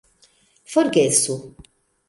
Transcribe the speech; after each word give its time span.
forgesu 0.73 1.37